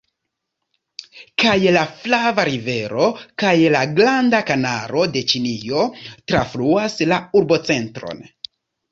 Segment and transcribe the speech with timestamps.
[1.41, 3.09] Kaj la Flava Rivero
[3.43, 5.83] kaj la Granda Kanalo de Ĉinio
[6.33, 8.25] trafluas la urbocentron.